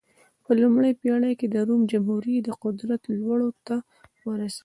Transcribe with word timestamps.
په 0.43 0.51
لومړۍ 0.61 0.91
پېړۍ 1.01 1.33
کې 1.39 1.47
د 1.53 1.55
روم 1.67 1.81
جمهوري 1.91 2.35
د 2.41 2.49
قدرت 2.63 3.01
لوړو 3.17 3.49
ته 3.67 3.75
ورسېده. 4.27 4.59